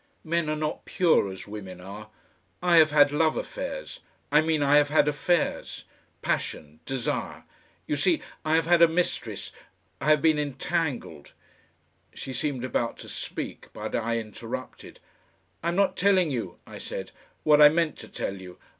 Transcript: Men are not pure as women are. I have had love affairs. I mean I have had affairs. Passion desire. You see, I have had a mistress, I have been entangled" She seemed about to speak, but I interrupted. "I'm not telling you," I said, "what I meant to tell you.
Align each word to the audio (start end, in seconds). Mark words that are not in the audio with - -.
Men 0.23 0.49
are 0.49 0.55
not 0.55 0.85
pure 0.85 1.31
as 1.31 1.45
women 1.47 1.79
are. 1.79 2.09
I 2.59 2.77
have 2.77 2.89
had 2.89 3.11
love 3.11 3.37
affairs. 3.37 3.99
I 4.31 4.41
mean 4.41 4.63
I 4.63 4.77
have 4.77 4.89
had 4.89 5.07
affairs. 5.07 5.83
Passion 6.23 6.79
desire. 6.87 7.43
You 7.85 7.95
see, 7.95 8.19
I 8.43 8.55
have 8.55 8.65
had 8.65 8.81
a 8.81 8.87
mistress, 8.87 9.51
I 10.01 10.05
have 10.09 10.19
been 10.23 10.39
entangled" 10.39 11.33
She 12.15 12.33
seemed 12.33 12.65
about 12.65 12.97
to 12.97 13.09
speak, 13.09 13.67
but 13.73 13.93
I 13.95 14.17
interrupted. 14.17 14.99
"I'm 15.61 15.75
not 15.75 15.95
telling 15.97 16.31
you," 16.31 16.57
I 16.65 16.79
said, 16.79 17.11
"what 17.43 17.61
I 17.61 17.69
meant 17.69 17.95
to 17.99 18.07
tell 18.07 18.41
you. 18.41 18.57